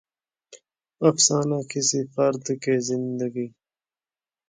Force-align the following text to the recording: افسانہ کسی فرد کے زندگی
افسانہ 1.01 1.57
کسی 1.71 2.01
فرد 2.13 2.45
کے 2.63 2.73
زندگی 2.89 3.47